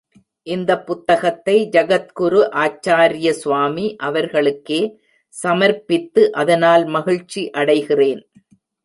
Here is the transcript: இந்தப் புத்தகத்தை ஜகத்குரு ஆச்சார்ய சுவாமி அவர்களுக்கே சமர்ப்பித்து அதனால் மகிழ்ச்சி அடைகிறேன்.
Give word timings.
இந்தப் 0.47 0.85
புத்தகத்தை 0.85 1.69
ஜகத்குரு 1.71 2.39
ஆச்சார்ய 2.55 3.29
சுவாமி 3.31 3.95
அவர்களுக்கே 3.99 4.79
சமர்ப்பித்து 5.33 6.23
அதனால் 6.33 6.85
மகிழ்ச்சி 6.85 7.49
அடைகிறேன். 7.53 8.23